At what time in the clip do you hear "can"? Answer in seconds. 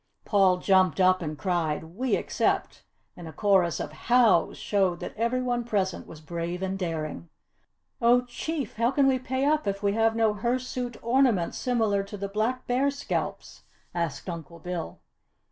8.89-9.05